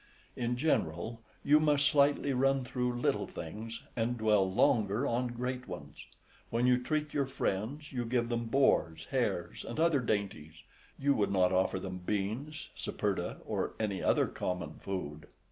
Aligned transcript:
In 0.35 0.57
general, 0.57 1.21
you 1.43 1.59
must 1.59 1.85
slightly 1.85 2.33
run 2.33 2.65
through 2.65 2.99
little 2.99 3.27
things, 3.27 3.83
and 3.95 4.17
dwell 4.17 4.51
longer 4.51 5.05
on 5.05 5.27
great 5.27 5.67
ones. 5.67 6.07
When 6.49 6.65
you 6.65 6.81
treat 6.81 7.13
your 7.13 7.27
friends, 7.27 7.93
you 7.93 8.03
give 8.05 8.27
them 8.27 8.45
boars, 8.45 9.05
hares, 9.11 9.63
and 9.63 9.79
other 9.79 9.99
dainties; 9.99 10.63
you 10.97 11.13
would 11.13 11.29
not 11.31 11.51
offer 11.53 11.79
them 11.79 11.99
beans, 12.03 12.69
saperda, 12.75 13.41
{66a} 13.41 13.41
or 13.45 13.73
any 13.79 14.01
other 14.01 14.25
common 14.25 14.79
food. 14.79 15.27